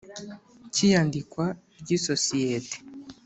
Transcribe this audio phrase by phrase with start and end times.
[0.73, 1.45] Cy iyandikwa
[1.81, 2.75] ry isosiyete